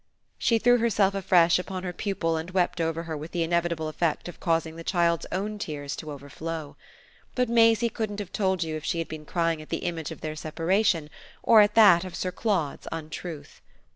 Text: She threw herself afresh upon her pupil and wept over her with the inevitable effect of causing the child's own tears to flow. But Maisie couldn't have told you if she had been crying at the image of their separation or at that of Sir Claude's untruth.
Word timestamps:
She 0.39 0.57
threw 0.57 0.79
herself 0.79 1.13
afresh 1.13 1.59
upon 1.59 1.83
her 1.83 1.93
pupil 1.93 2.35
and 2.35 2.49
wept 2.49 2.81
over 2.81 3.03
her 3.03 3.15
with 3.15 3.33
the 3.33 3.43
inevitable 3.43 3.87
effect 3.87 4.27
of 4.27 4.39
causing 4.39 4.75
the 4.75 4.83
child's 4.83 5.27
own 5.31 5.59
tears 5.59 5.95
to 5.97 6.17
flow. 6.27 6.75
But 7.35 7.49
Maisie 7.49 7.87
couldn't 7.87 8.17
have 8.17 8.31
told 8.33 8.63
you 8.63 8.75
if 8.75 8.83
she 8.83 8.97
had 8.97 9.07
been 9.07 9.25
crying 9.25 9.61
at 9.61 9.69
the 9.69 9.85
image 9.85 10.09
of 10.09 10.21
their 10.21 10.35
separation 10.35 11.11
or 11.43 11.61
at 11.61 11.75
that 11.75 12.03
of 12.03 12.15
Sir 12.15 12.31
Claude's 12.31 12.87
untruth. 12.91 13.61